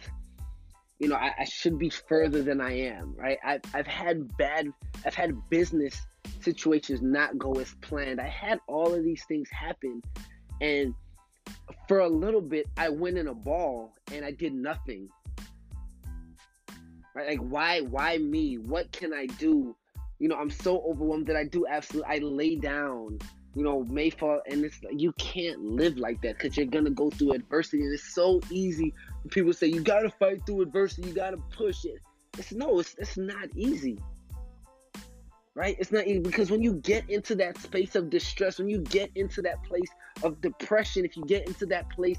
you 1.03 1.09
know, 1.09 1.17
I, 1.17 1.33
I 1.37 1.45
should 1.45 1.79
be 1.79 1.91
further 1.91 2.45
than 2.45 2.61
I 2.61 2.79
am, 2.79 3.17
right? 3.17 3.37
I've, 3.45 3.63
I've 3.75 3.89
had 3.89 4.37
bad, 4.37 4.69
I've 5.05 5.17
had 5.17 5.33
business 5.51 6.01
situations 6.41 7.03
not 7.03 7.37
go 7.39 7.55
as 7.55 7.75
planned. 7.81 8.21
I 8.21 8.29
had 8.29 8.61
all 8.69 8.95
of 8.95 9.03
these 9.03 9.25
things 9.25 9.49
happen. 9.51 10.01
And 10.61 10.95
for 11.89 11.99
a 11.99 12.09
little 12.09 12.41
bit, 12.41 12.67
I 12.77 12.89
went 12.89 13.19
in 13.19 13.27
a 13.27 13.35
ball 13.35 13.95
and 14.13 14.25
I 14.25 14.31
did 14.31 14.55
nothing. 14.55 15.09
Right? 17.15 17.29
Like, 17.29 17.41
why, 17.41 17.81
why 17.81 18.19
me? 18.19 18.57
What 18.59 18.91
can 18.93 19.13
I 19.13 19.27
do? 19.27 19.77
You 20.19 20.29
know, 20.29 20.37
I'm 20.37 20.51
so 20.51 20.81
overwhelmed 20.83 21.27
that 21.27 21.37
I 21.37 21.45
do 21.45 21.67
absolutely, 21.67 22.17
I 22.17 22.19
lay 22.19 22.57
down 22.57 23.19
you 23.55 23.63
know, 23.63 23.85
may 23.85 24.09
fall, 24.11 24.41
and 24.47 24.65
it's 24.65 24.83
like, 24.83 24.99
you 24.99 25.13
can't 25.13 25.61
live 25.61 25.99
like 25.99 26.23
that 26.23 26.39
because 26.39 26.57
you're 26.57 26.67
gonna 26.67 26.91
go 26.91 27.11
through 27.11 27.33
adversity, 27.33 27.83
and 27.83 27.93
it's 27.93 28.15
so 28.15 28.41
easy. 28.51 28.95
People 29.31 29.53
say 29.53 29.67
you 29.67 29.83
gotta 29.83 30.09
fight 30.09 30.45
through 30.47 30.63
adversity, 30.63 31.09
you 31.09 31.15
gotta 31.15 31.37
push 31.37 31.85
it. 31.85 31.99
It's 32.39 32.53
no, 32.53 32.79
it's 32.79 32.95
it's 32.99 33.19
not 33.19 33.49
easy, 33.55 33.99
right? 35.55 35.77
It's 35.79 35.93
not 35.93 36.07
easy 36.07 36.21
because 36.21 36.51
when 36.51 36.63
you 36.63 36.75
get 36.75 37.09
into 37.11 37.35
that 37.37 37.59
space 37.59 37.95
of 37.95 38.09
distress, 38.09 38.59
when 38.59 38.69
you 38.69 38.79
get 38.79 39.11
into 39.17 39.43
that 39.43 39.63
place 39.65 39.91
of 40.23 40.41
depression, 40.41 41.05
if 41.05 41.17
you 41.17 41.25
get 41.27 41.47
into 41.47 41.67
that 41.67 41.91
place 41.91 42.19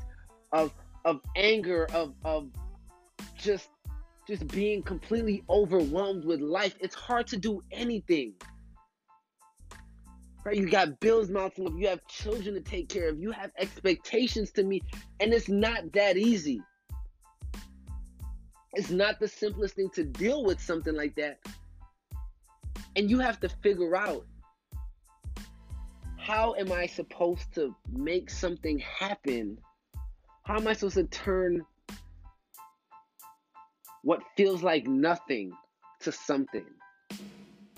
of 0.52 0.72
of 1.04 1.20
anger, 1.36 1.88
of 1.94 2.14
of 2.24 2.50
just 3.36 3.70
just 4.28 4.48
being 4.48 4.82
completely 4.84 5.44
overwhelmed 5.50 6.26
with 6.26 6.42
life, 6.42 6.76
it's 6.80 6.96
hard 6.96 7.28
to 7.28 7.38
do 7.38 7.62
anything 7.72 8.34
right? 10.44 10.58
You 10.58 10.70
got 10.70 11.00
bills 11.00 11.30
mounting 11.30 11.68
up, 11.68 11.74
you 11.78 11.88
have 11.88 12.06
children 12.08 12.56
to 12.56 12.62
take 12.62 12.90
care 12.90 13.10
of, 13.10 13.20
you 13.20 13.32
have 13.32 13.52
expectations 13.58 14.52
to 14.52 14.64
meet, 14.64 14.84
and 15.20 15.34
it's 15.34 15.50
not 15.50 15.92
that 15.94 16.18
easy. 16.18 16.62
It's 18.74 18.90
not 18.90 19.20
the 19.20 19.28
simplest 19.28 19.76
thing 19.76 19.90
to 19.94 20.04
deal 20.04 20.44
with 20.44 20.60
something 20.60 20.96
like 20.96 21.16
that. 21.16 21.38
And 22.96 23.10
you 23.10 23.20
have 23.20 23.40
to 23.42 23.50
figure 23.50 23.96
out 23.96 24.26
how 26.18 26.56
am 26.56 26.72
I 26.72 26.88
supposed 26.88 27.54
to 27.56 27.76
make 27.92 28.30
something 28.30 28.80
happen? 28.80 29.58
How 30.44 30.58
am 30.58 30.68
I 30.68 30.74
supposed 30.74 30.96
to 30.96 31.04
turn 31.04 31.66
what 34.04 34.22
feels 34.38 34.64
like 34.64 34.88
nothing 34.88 35.52
to 36.02 36.12
something? 36.12 36.66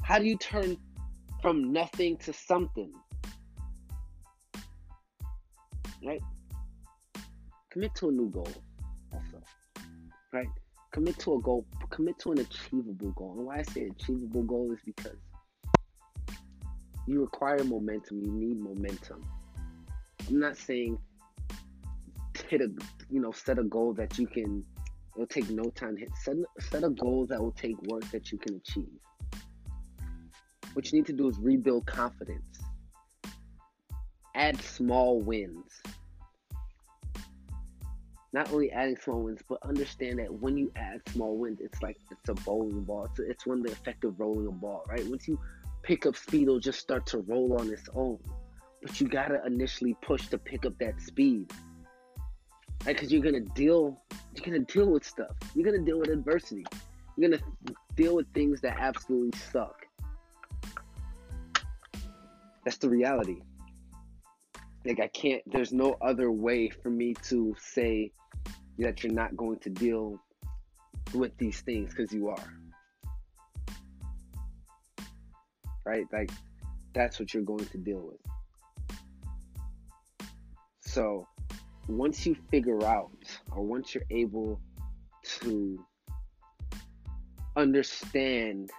How 0.02 0.20
do 0.20 0.26
you 0.26 0.38
turn 0.38 0.78
from 1.46 1.72
nothing 1.72 2.18
to 2.18 2.34
something. 2.34 2.92
Right? 6.04 6.22
Commit 7.70 7.94
to 7.98 8.10
a 8.10 8.12
new 8.12 8.32
goal 8.32 8.50
also. 9.14 9.44
Right? 10.34 10.48
Commit 10.92 11.20
to 11.20 11.36
a 11.36 11.42
goal, 11.42 11.68
commit 11.92 12.18
to 12.20 12.32
an 12.32 12.40
achievable 12.40 13.12
goal. 13.12 13.36
And 13.38 13.46
why 13.46 13.60
I 13.60 13.62
say 13.62 13.92
achievable 13.96 14.42
goal 14.42 14.72
is 14.72 14.80
because 14.84 15.20
you 17.06 17.22
require 17.22 17.64
momentum, 17.64 18.24
you 18.24 18.32
need 18.32 18.60
momentum. 18.60 19.24
I'm 20.28 20.40
not 20.40 20.58
saying 20.58 20.98
hit 22.50 22.62
a 22.62 22.72
you 23.12 23.22
know, 23.22 23.32
set 23.32 23.60
a 23.60 23.64
goal 23.64 23.94
that 23.94 24.18
you 24.18 24.26
can 24.26 24.66
it'll 25.16 25.28
take 25.28 25.50
no 25.50 25.66
time 25.72 25.98
hit. 25.98 26.10
Set, 26.22 26.36
set 26.60 26.84
a 26.84 26.90
goal 26.90 27.26
that 27.28 27.40
will 27.40 27.52
take 27.54 27.82
work 27.84 28.04
that 28.12 28.32
you 28.32 28.38
can 28.38 28.56
achieve. 28.56 29.00
What 30.74 30.92
you 30.92 31.00
need 31.00 31.06
to 31.08 31.14
do 31.14 31.30
is 31.30 31.40
rebuild 31.40 31.86
confidence. 31.86 32.60
Add 34.36 34.62
small 34.62 35.22
wins. 35.22 35.72
Not 38.34 38.52
only 38.52 38.70
adding 38.72 38.98
small 38.98 39.22
wins, 39.22 39.40
but 39.48 39.60
understand 39.64 40.20
that 40.20 40.34
when 40.34 40.58
you 40.58 40.70
add 40.76 41.00
small 41.08 41.38
wins, 41.38 41.62
it's 41.62 41.82
like 41.82 41.96
it's 42.12 42.28
a 42.28 42.34
bowling 42.34 42.84
ball. 42.84 43.06
It's, 43.06 43.20
it's 43.20 43.46
one 43.46 43.60
of 43.60 43.64
the 43.64 43.72
effect 43.72 44.04
of 44.04 44.20
rolling 44.20 44.48
a 44.48 44.52
ball, 44.52 44.84
right? 44.90 45.06
Once 45.08 45.26
you 45.26 45.40
pick 45.84 46.06
up 46.06 46.18
speed, 46.18 46.44
it'll 46.44 46.60
just 46.60 46.80
start 46.80 47.06
to 47.08 47.20
roll 47.20 47.58
on 47.58 47.72
its 47.72 47.88
own. 47.96 48.20
But 48.82 49.00
you 49.00 49.08
gotta 49.08 49.42
initially 49.46 49.96
push 50.02 50.28
to 50.28 50.38
pick 50.38 50.66
up 50.66 50.78
that 50.80 51.00
speed? 51.00 51.50
Because 52.86 53.12
you're 53.12 53.22
gonna 53.22 53.40
deal, 53.40 54.00
you're 54.36 54.46
gonna 54.46 54.60
deal 54.60 54.88
with 54.88 55.04
stuff. 55.04 55.36
You're 55.56 55.66
gonna 55.66 55.84
deal 55.84 56.00
with 56.00 56.10
adversity. 56.10 56.66
You're 57.18 57.30
gonna 57.30 57.44
deal 57.96 58.16
with 58.16 58.28
things 58.34 58.62
that 58.62 58.78
absolutely 58.80 59.38
suck. 59.52 59.86
That's 62.64 62.78
the 62.78 62.90
reality. 62.90 63.42
Like 64.86 65.00
I 65.00 65.08
can't 65.08 65.42
there's 65.48 65.74
no 65.74 65.98
other 66.02 66.32
way 66.32 66.70
for 66.70 66.90
me 66.90 67.16
to 67.30 67.56
say 67.60 68.12
that 68.78 69.04
you're 69.04 69.14
not 69.14 69.36
going 69.36 69.60
to 69.60 69.70
deal 69.70 70.20
with 71.14 71.36
these 71.38 71.62
things 71.62 71.94
because 71.94 72.12
you 72.12 72.30
are. 72.30 72.54
Right? 75.86 76.06
Like 76.12 76.30
that's 76.94 77.20
what 77.20 77.34
you're 77.34 77.44
going 77.44 77.66
to 77.66 77.78
deal 77.78 78.02
with. 78.02 78.20
So 80.82 81.28
once 81.88 82.26
you 82.26 82.36
figure 82.50 82.84
out 82.84 83.12
or 83.52 83.64
once 83.64 83.94
you're 83.94 84.04
able 84.10 84.60
to 85.24 85.80
understand 87.56 88.70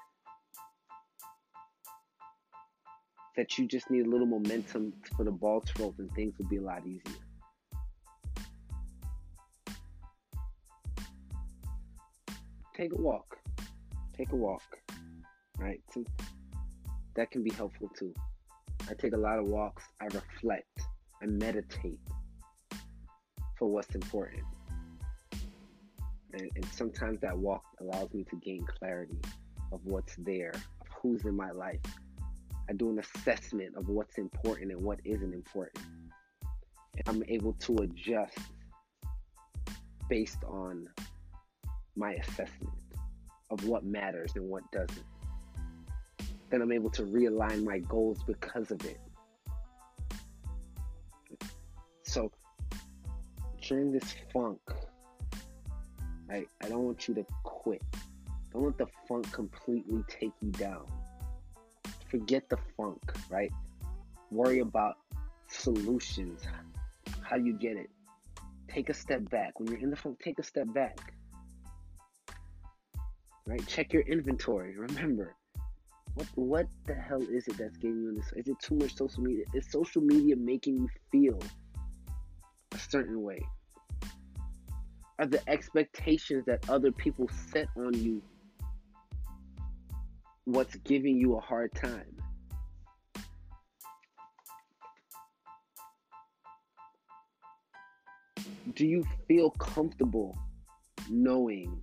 that 3.37 3.59
you 3.59 3.67
just 3.69 3.91
need 3.91 4.07
a 4.07 4.09
little 4.09 4.27
momentum 4.27 4.93
for 5.17 5.25
the 5.25 5.31
ball 5.31 5.61
to 5.61 5.83
roll 5.83 5.95
and 5.99 6.11
things 6.15 6.35
will 6.39 6.49
be 6.49 6.57
a 6.57 6.63
lot 6.63 6.83
easier. 6.87 7.01
Take 12.75 12.93
a 12.93 13.01
walk. 13.01 13.39
Take 14.17 14.33
a 14.33 14.37
walk. 14.37 14.63
Right? 15.59 15.81
That 17.15 17.31
can 17.31 17.43
be 17.43 17.51
helpful 17.51 17.91
too. 17.99 18.13
I 18.89 18.95
take 18.95 19.15
a 19.15 19.19
lot 19.19 19.39
of 19.39 19.47
walks. 19.47 19.85
I 20.01 20.05
reflect. 20.07 20.81
I 21.23 21.27
meditate 21.27 21.99
for 23.57 23.69
what's 23.69 23.95
important. 23.95 24.43
And, 26.33 26.51
and 26.55 26.65
sometimes 26.67 27.21
that 27.21 27.37
walk 27.37 27.65
allows 27.81 28.13
me 28.13 28.25
to 28.25 28.37
gain 28.37 28.65
clarity 28.67 29.19
of 29.73 29.81
what's 29.85 30.17
there, 30.17 30.53
of 30.81 30.87
who's 31.01 31.25
in 31.25 31.37
my 31.37 31.51
life, 31.51 31.81
I 32.69 32.73
do 32.73 32.91
an 32.91 32.99
assessment 32.99 33.77
of 33.77 33.89
what's 33.89 34.19
important 34.19 34.73
and 34.73 34.83
what 34.83 34.99
isn't 35.05 35.33
important. 35.33 35.85
And 36.95 37.03
I'm 37.07 37.23
able 37.29 37.53
to 37.53 37.77
adjust 37.79 38.39
based 40.09 40.43
on 40.45 40.89
my 41.97 42.13
assessment 42.15 42.75
of 43.51 43.65
what 43.65 43.85
matters 43.85 44.33
and 44.35 44.49
what 44.49 44.63
doesn't. 44.73 45.05
Then 46.51 46.63
I'm 46.63 46.73
able 46.73 46.91
to 46.91 47.03
realign 47.03 47.65
my 47.65 47.79
goals 47.81 48.23
because 48.27 48.71
of 48.71 48.85
it. 48.85 49.01
During 53.68 53.92
this 53.92 54.14
funk, 54.32 54.61
I, 56.30 56.44
I 56.62 56.68
don't 56.68 56.85
want 56.85 57.08
you 57.08 57.14
to 57.14 57.26
quit. 57.42 57.82
Don't 58.52 58.64
let 58.64 58.78
the 58.78 58.87
funk 59.08 59.30
completely 59.32 60.02
take 60.08 60.32
you 60.40 60.50
down. 60.52 60.87
Forget 62.08 62.49
the 62.49 62.58
funk, 62.76 63.00
right? 63.28 63.52
Worry 64.30 64.61
about 64.61 64.96
solutions, 65.49 66.42
how 67.23 67.37
you 67.37 67.52
get 67.54 67.76
it. 67.76 67.90
Take 68.68 68.88
a 68.88 68.94
step 68.94 69.28
back. 69.30 69.58
When 69.58 69.68
you're 69.68 69.80
in 69.80 69.90
the 69.90 69.96
funk, 69.96 70.20
take 70.23 70.38
a 70.38 70.42
step 70.42 70.73
back. 70.73 71.14
Right? 73.46 73.64
Check 73.66 73.92
your 73.92 74.02
inventory. 74.02 74.76
Remember, 74.76 75.35
what 76.14 76.26
what 76.35 76.66
the 76.87 76.94
hell 76.94 77.23
is 77.23 77.46
it 77.46 77.58
that's 77.58 77.76
getting 77.76 78.02
you 78.02 78.08
in 78.11 78.14
this? 78.16 78.32
Is 78.35 78.49
it 78.49 78.58
too 78.61 78.75
much 78.75 78.96
social 78.96 79.23
media? 79.23 79.44
Is 79.54 79.70
social 79.70 80.02
media 80.02 80.35
making 80.37 80.76
you 80.76 80.88
feel 81.12 81.38
a 82.73 82.78
certain 82.78 83.23
way? 83.23 83.40
Are 85.18 85.26
the 85.26 85.40
expectations 85.49 86.44
that 86.46 86.68
other 86.68 86.92
people 86.92 87.30
set 87.50 87.68
on 87.76 87.94
you 87.94 88.23
what's 90.44 90.76
giving 90.76 91.16
you 91.16 91.37
a 91.37 91.40
hard 91.40 91.75
time? 91.75 92.04
Do 98.75 98.87
you 98.87 99.04
feel 99.26 99.50
comfortable 99.52 100.37
knowing 101.08 101.80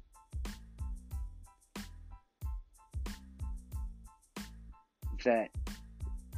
that 5.25 5.49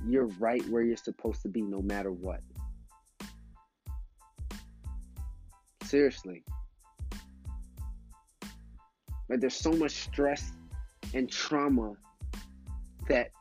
you're 0.08 0.28
right 0.40 0.66
where 0.70 0.84
you're 0.84 0.96
supposed 0.96 1.42
to 1.42 1.50
be 1.50 1.62
no 1.62 1.82
matter 1.82 2.12
what? 2.12 2.40
Seriously. 5.84 6.44
Like 9.30 9.40
there's 9.40 9.56
so 9.56 9.72
much 9.72 9.92
stress 9.92 10.52
and 11.14 11.30
trauma 11.30 11.94
that 13.10 13.32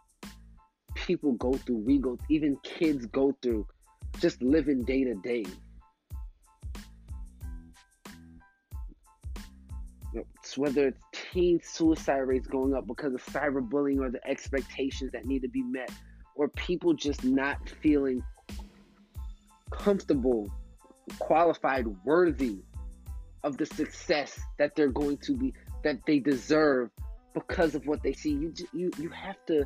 people 0.94 1.32
go 1.32 1.52
through, 1.52 1.78
we 1.78 1.98
go, 1.98 2.18
even 2.28 2.56
kids 2.62 3.06
go 3.06 3.36
through, 3.42 3.66
just 4.18 4.42
living 4.42 4.84
day 4.84 5.04
to 5.04 5.14
day. 5.14 5.44
It's 10.14 10.56
whether 10.56 10.88
it's 10.88 11.02
teen 11.12 11.60
suicide 11.62 12.18
rates 12.18 12.46
going 12.46 12.74
up 12.74 12.86
because 12.86 13.14
of 13.14 13.24
cyberbullying 13.26 14.00
or 14.00 14.10
the 14.10 14.24
expectations 14.26 15.10
that 15.12 15.26
need 15.26 15.42
to 15.42 15.48
be 15.48 15.62
met, 15.62 15.90
or 16.36 16.48
people 16.48 16.94
just 16.94 17.24
not 17.24 17.58
feeling 17.82 18.22
comfortable, 19.70 20.48
qualified, 21.18 21.86
worthy 22.04 22.58
of 23.42 23.56
the 23.58 23.66
success 23.66 24.40
that 24.58 24.74
they're 24.76 24.88
going 24.88 25.18
to 25.18 25.36
be 25.36 25.52
that 25.84 26.04
they 26.06 26.18
deserve 26.18 26.90
because 27.34 27.74
of 27.74 27.86
what 27.86 28.02
they 28.02 28.12
see. 28.12 28.30
You 28.30 28.52
you 28.72 28.90
you 28.98 29.08
have 29.10 29.36
to 29.46 29.64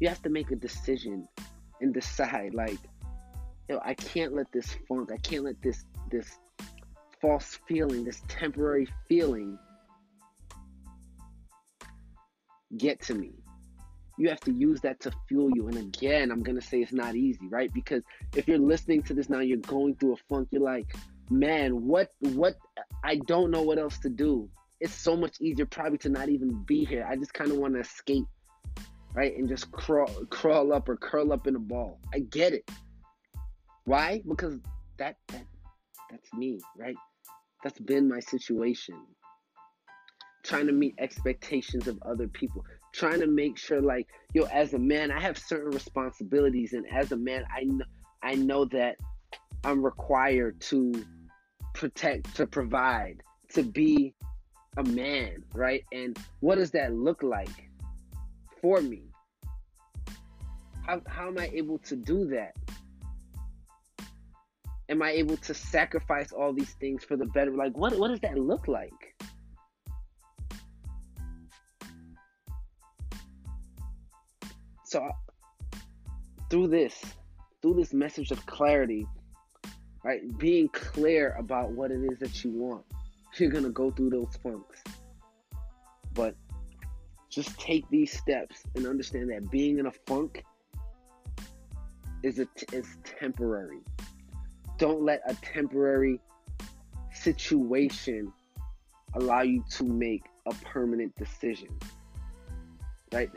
you 0.00 0.08
have 0.08 0.22
to 0.22 0.30
make 0.30 0.50
a 0.50 0.56
decision 0.56 1.28
and 1.80 1.94
decide 1.94 2.54
like, 2.54 2.78
you 3.68 3.76
know, 3.76 3.80
I 3.84 3.94
can't 3.94 4.34
let 4.34 4.50
this 4.50 4.74
funk, 4.88 5.10
I 5.12 5.18
can't 5.18 5.44
let 5.44 5.62
this 5.62 5.84
this 6.10 6.38
false 7.20 7.58
feeling, 7.68 8.04
this 8.04 8.22
temporary 8.28 8.88
feeling 9.08 9.58
get 12.76 13.00
to 13.02 13.14
me. 13.14 13.32
You 14.16 14.30
have 14.30 14.40
to 14.40 14.52
use 14.52 14.80
that 14.80 14.98
to 15.00 15.12
fuel 15.28 15.50
you. 15.54 15.68
And 15.68 15.76
again, 15.76 16.32
I'm 16.32 16.42
gonna 16.42 16.60
say 16.60 16.80
it's 16.80 16.92
not 16.92 17.14
easy, 17.14 17.46
right? 17.48 17.72
Because 17.72 18.02
if 18.34 18.48
you're 18.48 18.58
listening 18.58 19.02
to 19.04 19.14
this 19.14 19.28
now, 19.28 19.40
you're 19.40 19.58
going 19.58 19.94
through 19.96 20.14
a 20.14 20.16
funk, 20.28 20.48
you're 20.50 20.62
like, 20.62 20.96
man, 21.30 21.86
what 21.86 22.10
what 22.20 22.56
I 23.04 23.16
don't 23.16 23.50
know 23.50 23.62
what 23.62 23.78
else 23.78 23.98
to 23.98 24.08
do 24.08 24.48
it's 24.80 24.94
so 24.94 25.16
much 25.16 25.40
easier 25.40 25.66
probably 25.66 25.98
to 25.98 26.08
not 26.08 26.28
even 26.28 26.62
be 26.64 26.84
here. 26.84 27.06
I 27.08 27.16
just 27.16 27.34
kind 27.34 27.50
of 27.50 27.58
want 27.58 27.74
to 27.74 27.80
escape, 27.80 28.26
right? 29.14 29.36
And 29.36 29.48
just 29.48 29.70
crawl, 29.72 30.08
crawl 30.30 30.72
up 30.72 30.88
or 30.88 30.96
curl 30.96 31.32
up 31.32 31.46
in 31.46 31.56
a 31.56 31.60
ball. 31.60 31.98
I 32.14 32.20
get 32.20 32.52
it. 32.52 32.70
Why? 33.84 34.22
Because 34.28 34.58
that, 34.98 35.16
that 35.28 35.44
that's 36.10 36.32
me, 36.32 36.60
right? 36.76 36.96
That's 37.64 37.78
been 37.80 38.08
my 38.08 38.20
situation. 38.20 38.94
Trying 40.42 40.66
to 40.66 40.72
meet 40.72 40.94
expectations 40.98 41.88
of 41.88 41.98
other 42.02 42.28
people. 42.28 42.64
Trying 42.92 43.20
to 43.20 43.26
make 43.26 43.58
sure, 43.58 43.82
like, 43.82 44.06
yo, 44.32 44.44
as 44.44 44.74
a 44.74 44.78
man, 44.78 45.10
I 45.10 45.20
have 45.20 45.36
certain 45.36 45.70
responsibilities, 45.70 46.72
and 46.72 46.86
as 46.90 47.12
a 47.12 47.16
man, 47.16 47.44
I 47.54 47.64
know, 47.64 47.84
I 48.22 48.34
know 48.34 48.64
that 48.66 48.96
I'm 49.64 49.84
required 49.84 50.60
to 50.62 51.04
protect, 51.74 52.36
to 52.36 52.46
provide, 52.46 53.22
to 53.54 53.62
be 53.62 54.14
a 54.78 54.84
man, 54.84 55.42
right? 55.52 55.84
And 55.92 56.16
what 56.38 56.56
does 56.56 56.70
that 56.70 56.94
look 56.94 57.22
like 57.22 57.68
for 58.62 58.80
me? 58.80 59.02
How, 60.86 61.02
how 61.06 61.26
am 61.26 61.38
I 61.38 61.50
able 61.52 61.78
to 61.80 61.96
do 61.96 62.26
that? 62.26 62.54
Am 64.88 65.02
I 65.02 65.10
able 65.10 65.36
to 65.36 65.52
sacrifice 65.52 66.32
all 66.32 66.52
these 66.52 66.72
things 66.74 67.04
for 67.04 67.16
the 67.16 67.26
better? 67.26 67.50
Like, 67.50 67.76
what, 67.76 67.98
what 67.98 68.08
does 68.08 68.20
that 68.20 68.38
look 68.38 68.68
like? 68.68 68.92
So, 74.84 75.06
through 76.48 76.68
this, 76.68 76.94
through 77.60 77.74
this 77.74 77.92
message 77.92 78.30
of 78.30 78.46
clarity, 78.46 79.06
right, 80.04 80.20
being 80.38 80.68
clear 80.68 81.36
about 81.38 81.72
what 81.72 81.90
it 81.90 82.00
is 82.10 82.20
that 82.20 82.42
you 82.42 82.52
want, 82.52 82.86
you're 83.40 83.50
gonna 83.50 83.70
go 83.70 83.90
through 83.90 84.10
those 84.10 84.36
funks. 84.42 84.82
But 86.14 86.34
just 87.30 87.58
take 87.58 87.88
these 87.90 88.16
steps 88.16 88.62
and 88.74 88.86
understand 88.86 89.30
that 89.30 89.50
being 89.50 89.78
in 89.78 89.86
a 89.86 89.92
funk 90.06 90.44
is 92.22 92.38
a 92.38 92.46
t- 92.46 92.76
is 92.76 92.86
temporary. 93.04 93.80
Don't 94.78 95.02
let 95.02 95.20
a 95.26 95.34
temporary 95.34 96.20
situation 97.12 98.32
allow 99.14 99.42
you 99.42 99.64
to 99.70 99.84
make 99.84 100.24
a 100.46 100.54
permanent 100.64 101.14
decision. 101.16 101.68
Right? 103.12 103.30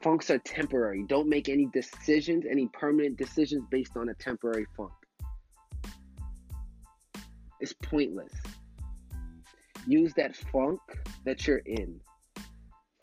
Funks 0.00 0.30
are 0.30 0.38
temporary. 0.38 1.04
Don't 1.06 1.28
make 1.28 1.48
any 1.48 1.66
decisions, 1.66 2.44
any 2.48 2.68
permanent 2.68 3.16
decisions 3.16 3.64
based 3.70 3.96
on 3.96 4.08
a 4.08 4.14
temporary 4.14 4.66
funk. 4.76 4.92
It's 7.60 7.72
pointless. 7.82 8.32
Use 9.88 10.12
that 10.14 10.36
funk 10.36 10.80
that 11.24 11.46
you're 11.46 11.62
in. 11.64 11.98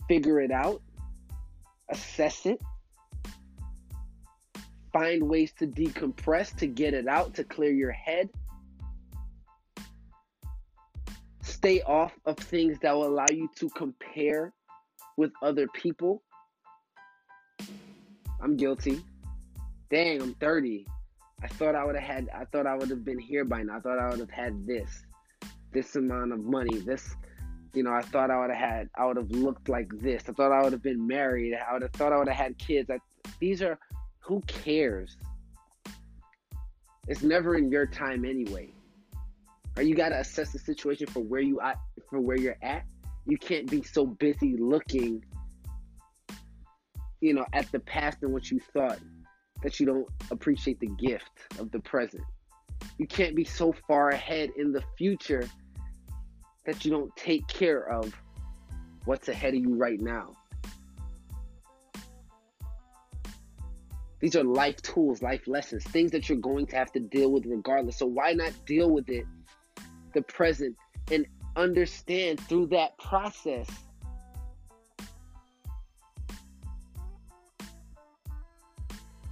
Figure 0.07 0.39
it 0.39 0.51
out. 0.51 0.83
Assess 1.89 2.45
it. 2.45 2.61
Find 4.93 5.23
ways 5.23 5.51
to 5.57 5.65
decompress, 5.65 6.55
to 6.57 6.67
get 6.67 6.93
it 6.93 7.07
out, 7.07 7.33
to 7.33 7.43
clear 7.43 7.71
your 7.71 7.91
head. 7.91 8.29
Stay 11.41 11.81
off 11.81 12.13
of 12.27 12.37
things 12.37 12.77
that 12.83 12.93
will 12.93 13.07
allow 13.07 13.25
you 13.31 13.49
to 13.55 13.67
compare 13.71 14.53
with 15.17 15.31
other 15.41 15.67
people. 15.69 16.21
I'm 18.39 18.57
guilty. 18.57 19.01
Dang, 19.89 20.21
I'm 20.21 20.35
30. 20.35 20.85
I 21.41 21.47
thought 21.47 21.73
I 21.73 21.83
would 21.83 21.95
have 21.95 22.03
had 22.03 22.29
I 22.29 22.45
thought 22.45 22.67
I 22.67 22.75
would 22.75 22.91
have 22.91 23.03
been 23.03 23.19
here 23.19 23.43
by 23.43 23.63
now. 23.63 23.77
I 23.77 23.79
thought 23.79 23.97
I 23.97 24.09
would 24.09 24.19
have 24.19 24.29
had 24.29 24.67
this 24.67 25.04
this 25.75 25.95
amount 25.97 26.31
of 26.31 26.39
money, 26.39 26.77
this, 26.79 27.15
you 27.73 27.83
know, 27.83 27.91
I 27.91 28.01
thought 28.01 28.31
I 28.31 28.39
would 28.39 28.49
have 28.49 28.57
had, 28.57 28.89
I 28.97 29.05
would 29.05 29.17
have 29.17 29.29
looked 29.29 29.67
like 29.67 29.89
this. 29.99 30.23
I 30.29 30.31
thought 30.31 30.53
I 30.53 30.63
would 30.63 30.71
have 30.71 30.81
been 30.81 31.05
married. 31.05 31.53
I 31.53 31.73
would 31.73 31.81
have 31.81 31.91
thought 31.91 32.13
I 32.13 32.17
would 32.17 32.29
have 32.29 32.37
had 32.37 32.57
kids. 32.57 32.89
I, 32.89 32.97
these 33.39 33.61
are, 33.61 33.77
who 34.21 34.41
cares? 34.47 35.17
It's 37.09 37.21
never 37.21 37.55
in 37.57 37.69
your 37.69 37.85
time 37.85 38.23
anyway. 38.23 38.73
Or 39.75 39.83
you 39.83 39.95
got 39.95 40.09
to 40.09 40.19
assess 40.19 40.53
the 40.53 40.59
situation 40.59 41.07
for 41.07 41.19
where 41.19 41.41
you 41.41 41.59
at, 41.59 41.77
for 42.09 42.21
where 42.21 42.37
you're 42.37 42.57
at. 42.61 42.85
You 43.27 43.37
can't 43.37 43.69
be 43.69 43.83
so 43.83 44.05
busy 44.05 44.55
looking, 44.57 45.25
you 47.19 47.33
know, 47.33 47.45
at 47.51 47.69
the 47.73 47.79
past 47.79 48.19
and 48.23 48.31
what 48.31 48.49
you 48.49 48.61
thought 48.73 48.99
that 49.61 49.77
you 49.79 49.85
don't 49.85 50.07
appreciate 50.31 50.79
the 50.79 50.87
gift 50.87 51.31
of 51.59 51.69
the 51.71 51.79
present. 51.79 52.23
You 52.97 53.07
can't 53.07 53.35
be 53.35 53.43
so 53.43 53.73
far 53.87 54.09
ahead 54.11 54.51
in 54.55 54.71
the 54.71 54.81
future 54.97 55.49
that 56.65 56.83
you 56.83 56.91
don't 56.91 57.15
take 57.15 57.47
care 57.47 57.89
of 57.89 58.13
what's 59.05 59.27
ahead 59.27 59.53
of 59.53 59.59
you 59.59 59.75
right 59.75 59.99
now. 59.99 60.35
These 64.19 64.35
are 64.35 64.43
life 64.43 64.81
tools, 64.81 65.21
life 65.21 65.47
lessons, 65.47 65.83
things 65.83 66.11
that 66.11 66.29
you're 66.29 66.37
going 66.39 66.65
to 66.67 66.75
have 66.75 66.91
to 66.93 66.99
deal 66.99 67.31
with 67.31 67.45
regardless. 67.45 67.97
So 67.97 68.07
why 68.07 68.33
not 68.33 68.53
deal 68.65 68.89
with 68.89 69.09
it 69.09 69.25
the 70.13 70.21
present 70.23 70.75
and 71.11 71.27
understand 71.55 72.39
through 72.39 72.67
that 72.67 72.97
process 72.97 73.67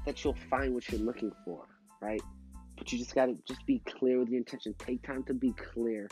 that 0.05 0.23
you'll 0.23 0.37
find 0.49 0.73
what 0.73 0.87
you're 0.89 1.01
looking 1.01 1.31
for, 1.45 1.65
right? 2.01 2.21
But 2.77 2.91
you 2.91 2.99
just 2.99 3.15
gotta 3.15 3.35
just 3.47 3.65
be 3.65 3.79
clear 3.79 4.19
with 4.19 4.29
your 4.29 4.39
intention. 4.39 4.75
Take 4.77 5.01
time 5.03 5.23
to 5.23 5.33
be 5.33 5.53
clear 5.53 6.07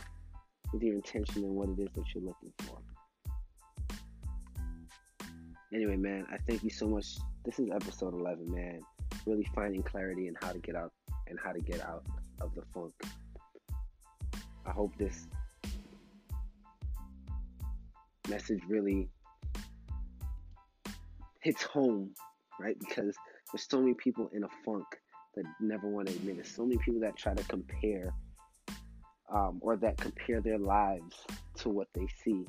with 0.73 0.83
your 0.83 0.95
intention 0.95 1.43
and 1.43 1.55
what 1.55 1.69
it 1.69 1.79
is 1.79 1.89
that 1.95 2.03
you're 2.13 2.23
looking 2.23 2.53
for. 2.59 2.77
Anyway, 5.73 5.95
man, 5.95 6.25
I 6.31 6.37
thank 6.47 6.63
you 6.63 6.69
so 6.69 6.87
much. 6.87 7.17
This 7.45 7.59
is 7.59 7.69
episode 7.73 8.13
11, 8.13 8.51
man. 8.51 8.81
Really 9.25 9.47
finding 9.55 9.83
clarity 9.83 10.27
and 10.27 10.37
how 10.41 10.51
to 10.51 10.59
get 10.59 10.75
out 10.75 10.91
and 11.27 11.39
how 11.41 11.51
to 11.51 11.59
get 11.59 11.81
out 11.81 12.03
of 12.41 12.53
the 12.55 12.63
funk. 12.73 12.93
I 14.65 14.71
hope 14.71 14.95
this 14.97 15.27
message 18.29 18.61
really 18.67 19.09
hits 21.41 21.63
home, 21.63 22.11
right? 22.59 22.77
Because 22.79 23.15
there's 23.51 23.67
so 23.69 23.79
many 23.79 23.93
people 23.93 24.29
in 24.33 24.43
a 24.43 24.49
funk 24.65 24.85
that 25.35 25.45
never 25.59 25.87
want 25.87 26.07
to 26.07 26.13
admit 26.13 26.37
it. 26.37 26.47
So 26.47 26.65
many 26.65 26.77
people 26.77 27.01
that 27.01 27.15
try 27.15 27.33
to 27.33 27.43
compare 27.45 28.13
um, 29.31 29.59
or 29.61 29.77
that 29.77 29.97
compare 29.97 30.41
their 30.41 30.57
lives 30.57 31.15
to 31.55 31.69
what 31.69 31.87
they 31.93 32.07
see. 32.23 32.45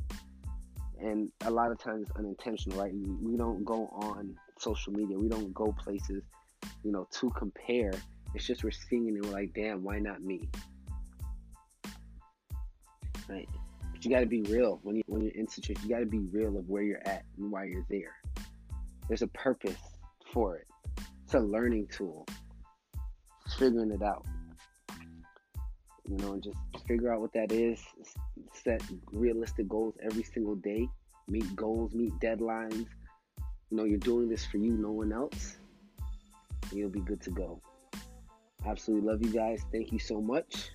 And 1.00 1.30
a 1.44 1.50
lot 1.50 1.70
of 1.70 1.78
times 1.78 2.02
it's 2.08 2.16
unintentional, 2.16 2.78
right? 2.78 2.92
We 2.94 3.36
don't 3.36 3.64
go 3.64 3.88
on 3.92 4.36
social 4.58 4.92
media, 4.92 5.18
we 5.18 5.28
don't 5.28 5.52
go 5.54 5.74
places, 5.78 6.22
you 6.84 6.92
know, 6.92 7.08
to 7.12 7.30
compare. 7.30 7.92
It's 8.34 8.46
just 8.46 8.64
we're 8.64 8.70
seeing 8.70 9.08
it 9.08 9.14
and 9.14 9.24
we're 9.24 9.32
like, 9.32 9.52
damn, 9.54 9.82
why 9.82 9.98
not 9.98 10.22
me? 10.22 10.48
Right? 13.28 13.48
But 13.92 14.04
you 14.04 14.10
got 14.10 14.20
to 14.20 14.26
be 14.26 14.42
real 14.42 14.80
when 14.82 14.96
you 14.96 15.02
when 15.06 15.22
you're 15.22 15.34
in 15.34 15.48
situation. 15.48 15.82
You 15.84 15.94
got 15.94 16.00
to 16.00 16.06
be 16.06 16.20
real 16.32 16.56
of 16.56 16.68
where 16.68 16.82
you're 16.82 17.06
at 17.06 17.24
and 17.38 17.50
why 17.50 17.64
you're 17.64 17.86
there. 17.88 18.14
There's 19.08 19.22
a 19.22 19.28
purpose 19.28 19.76
for 20.32 20.56
it. 20.56 20.66
It's 21.24 21.34
a 21.34 21.40
learning 21.40 21.88
tool. 21.88 22.26
It's 23.44 23.54
Figuring 23.54 23.90
it 23.90 24.02
out 24.02 24.24
you 26.08 26.16
know, 26.18 26.38
just 26.38 26.58
figure 26.86 27.12
out 27.12 27.20
what 27.20 27.32
that 27.32 27.52
is. 27.52 27.80
Set 28.52 28.82
realistic 29.12 29.68
goals 29.68 29.94
every 30.02 30.22
single 30.22 30.56
day. 30.56 30.88
Meet 31.28 31.54
goals, 31.54 31.94
meet 31.94 32.12
deadlines. 32.20 32.86
You 33.70 33.76
know, 33.76 33.84
you're 33.84 33.98
doing 33.98 34.28
this 34.28 34.44
for 34.44 34.58
you, 34.58 34.72
no 34.72 34.90
one 34.90 35.12
else. 35.12 35.56
You'll 36.72 36.90
be 36.90 37.00
good 37.00 37.20
to 37.22 37.30
go. 37.30 37.60
Absolutely 38.66 39.08
love 39.08 39.22
you 39.24 39.32
guys. 39.32 39.62
Thank 39.72 39.92
you 39.92 39.98
so 39.98 40.20
much. 40.20 40.70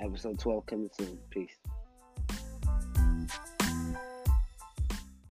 Episode 0.00 0.38
12 0.38 0.66
coming 0.66 0.90
soon. 0.98 1.18
Peace. 1.30 1.56